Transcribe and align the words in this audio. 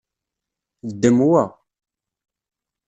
Ddem 0.89 1.17
wa. 1.29 1.43